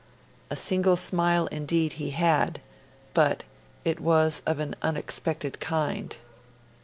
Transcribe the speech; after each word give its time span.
A 0.49 0.55
single 0.55 0.95
smile, 0.95 1.45
indeed, 1.51 1.93
he 1.93 2.09
had, 2.09 2.59
but 3.13 3.43
it 3.85 3.99
was 3.99 4.41
of 4.47 4.57
an 4.57 4.75
unexpected 4.81 5.59
kind. 5.59 6.15